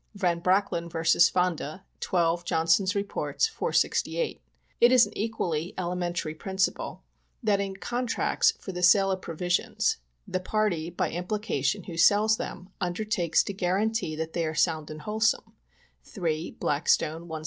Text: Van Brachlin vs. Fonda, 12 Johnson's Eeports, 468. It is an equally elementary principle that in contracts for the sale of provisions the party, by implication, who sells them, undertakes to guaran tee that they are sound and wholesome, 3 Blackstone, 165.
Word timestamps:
Van 0.15 0.39
Brachlin 0.41 0.89
vs. 0.89 1.29
Fonda, 1.29 1.83
12 1.99 2.43
Johnson's 2.43 2.93
Eeports, 2.93 3.47
468. 3.47 4.41
It 4.81 4.91
is 4.91 5.05
an 5.05 5.15
equally 5.15 5.75
elementary 5.77 6.33
principle 6.33 7.03
that 7.43 7.59
in 7.59 7.75
contracts 7.75 8.53
for 8.59 8.71
the 8.71 8.81
sale 8.81 9.11
of 9.11 9.21
provisions 9.21 9.97
the 10.27 10.39
party, 10.39 10.89
by 10.89 11.11
implication, 11.11 11.83
who 11.83 11.97
sells 11.97 12.37
them, 12.37 12.69
undertakes 12.81 13.43
to 13.43 13.53
guaran 13.53 13.93
tee 13.93 14.15
that 14.15 14.33
they 14.33 14.43
are 14.43 14.55
sound 14.55 14.89
and 14.89 15.01
wholesome, 15.01 15.53
3 16.03 16.49
Blackstone, 16.59 17.27
165. 17.27 17.39